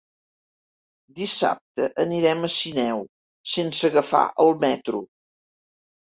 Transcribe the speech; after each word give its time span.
Dissabte 1.19 1.89
anirem 2.05 2.41
a 2.47 2.49
Sineu 2.55 3.05
sense 3.53 3.93
agafar 3.93 4.25
el 4.47 4.53
metro. 4.67 5.05